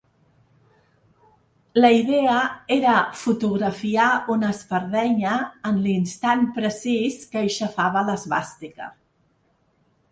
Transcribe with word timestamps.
La 1.79 1.91
idea 1.97 2.37
era 2.77 2.95
fotografiar 3.25 4.09
una 4.37 4.51
espardenya 4.57 5.37
en 5.73 5.79
l’instant 5.85 6.43
precís 6.59 7.23
que 7.35 7.43
aixafava 7.47 8.07
l’esvàstica. 8.11 8.95